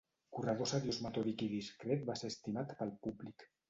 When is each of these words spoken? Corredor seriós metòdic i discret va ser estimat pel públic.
Corredor 0.37 0.69
seriós 0.71 0.99
metòdic 1.07 1.45
i 1.51 1.51
discret 1.53 2.11
va 2.11 2.19
ser 2.25 2.35
estimat 2.35 2.79
pel 2.83 2.99
públic. 3.09 3.53